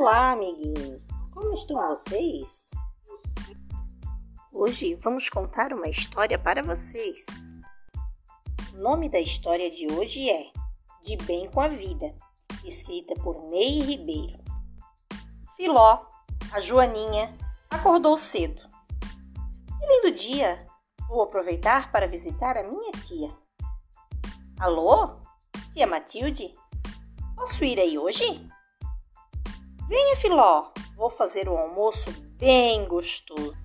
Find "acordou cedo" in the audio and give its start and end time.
17.68-18.62